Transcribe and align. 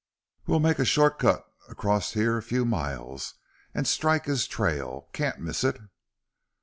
"We'll 0.47 0.59
make 0.59 0.79
a 0.79 0.83
short 0.83 1.19
cut 1.19 1.45
across 1.69 2.13
here 2.13 2.35
a 2.35 2.41
few 2.41 2.65
miles, 2.65 3.35
an' 3.75 3.85
strike 3.85 4.25
his 4.25 4.47
trail. 4.47 5.09
Can't 5.13 5.37
miss 5.39 5.63
it." 5.63 5.79